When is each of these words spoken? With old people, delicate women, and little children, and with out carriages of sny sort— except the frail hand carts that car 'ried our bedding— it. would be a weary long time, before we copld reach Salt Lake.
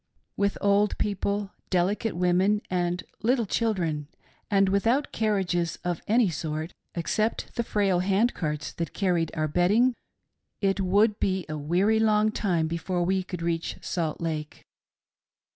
With 0.35 0.57
old 0.61 0.97
people, 0.97 1.51
delicate 1.69 2.15
women, 2.15 2.63
and 2.71 3.03
little 3.21 3.45
children, 3.45 4.07
and 4.49 4.67
with 4.67 4.87
out 4.87 5.11
carriages 5.11 5.77
of 5.83 6.03
sny 6.07 6.33
sort— 6.33 6.73
except 6.95 7.53
the 7.55 7.61
frail 7.63 7.99
hand 7.99 8.33
carts 8.33 8.71
that 8.71 8.95
car 8.95 9.13
'ried 9.13 9.29
our 9.35 9.47
bedding— 9.47 9.93
it. 10.59 10.79
would 10.81 11.19
be 11.19 11.45
a 11.47 11.55
weary 11.55 11.99
long 11.99 12.31
time, 12.31 12.67
before 12.67 13.03
we 13.03 13.23
copld 13.23 13.43
reach 13.43 13.77
Salt 13.81 14.19
Lake. 14.19 14.63